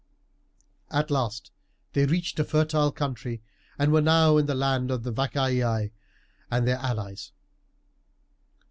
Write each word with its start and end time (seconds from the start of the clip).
At 0.89 1.11
last 1.11 1.51
they 1.93 2.07
reached 2.07 2.39
a 2.39 2.43
fertile 2.43 2.91
country, 2.91 3.43
and 3.77 3.91
were 3.93 4.01
now 4.01 4.37
in 4.37 4.47
the 4.47 4.55
land 4.55 4.89
of 4.89 5.03
the 5.03 5.13
Vacaei 5.13 5.91
and 6.49 6.67
their 6.67 6.77
allies. 6.79 7.31